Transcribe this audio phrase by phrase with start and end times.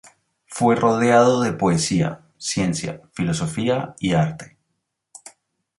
[0.47, 4.57] Fue rodeado de poesía, ciencia, filosofía y arte.